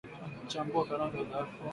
Chambua 0.49 0.83
karanga 0.87 1.21
zako 1.29 1.63